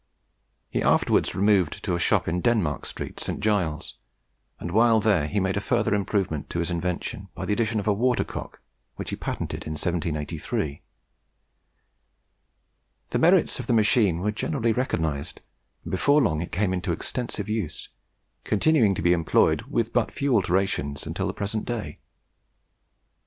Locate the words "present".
21.35-21.63